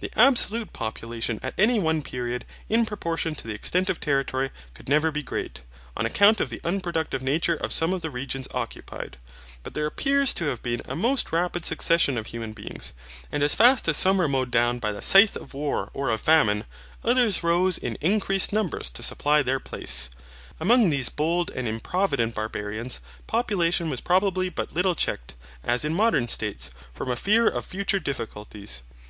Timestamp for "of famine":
16.08-16.64